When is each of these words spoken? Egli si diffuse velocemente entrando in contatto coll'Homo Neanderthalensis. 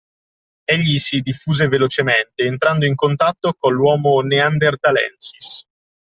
Egli 0.65 0.97
si 0.97 1.19
diffuse 1.19 1.67
velocemente 1.67 2.43
entrando 2.47 2.87
in 2.87 2.95
contatto 2.95 3.53
coll'Homo 3.53 4.21
Neanderthalensis. 4.21 5.67